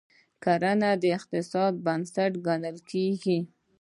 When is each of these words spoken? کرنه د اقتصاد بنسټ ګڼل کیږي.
کرنه 0.43 0.91
د 1.01 1.03
اقتصاد 1.17 1.73
بنسټ 1.85 2.31
ګڼل 2.47 2.77
کیږي. 2.91 3.39